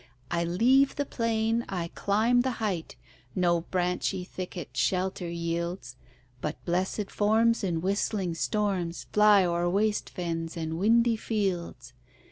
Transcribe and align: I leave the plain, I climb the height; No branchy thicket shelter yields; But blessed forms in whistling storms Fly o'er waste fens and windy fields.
I 0.31 0.43
leave 0.43 0.95
the 0.95 1.05
plain, 1.05 1.63
I 1.69 1.91
climb 1.93 2.41
the 2.41 2.53
height; 2.53 2.95
No 3.35 3.61
branchy 3.69 4.23
thicket 4.23 4.75
shelter 4.75 5.29
yields; 5.29 5.95
But 6.41 6.57
blessed 6.65 7.11
forms 7.11 7.63
in 7.63 7.81
whistling 7.81 8.33
storms 8.33 9.05
Fly 9.13 9.45
o'er 9.45 9.69
waste 9.69 10.09
fens 10.09 10.57
and 10.57 10.79
windy 10.79 11.17
fields. 11.17 11.93